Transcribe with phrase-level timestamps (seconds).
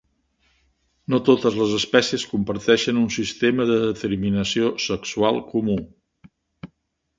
[1.13, 5.79] No totes les espècies comparteixen un sistema de determinació sexual comú.